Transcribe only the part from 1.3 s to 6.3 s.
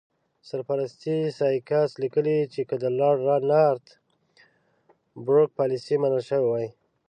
سایکس لیکي چې که د لارډ نارت بروک پالیسي منل